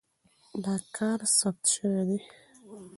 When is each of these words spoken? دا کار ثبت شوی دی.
دا 0.63 0.75
کار 0.97 1.19
ثبت 1.37 1.63
شوی 1.73 2.01
دی. 2.07 2.17